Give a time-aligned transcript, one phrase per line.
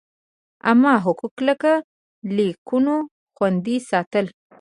[0.67, 1.73] عامه حقوق لکه
[2.35, 2.95] لیکونو
[3.35, 4.25] خوندي ساتل.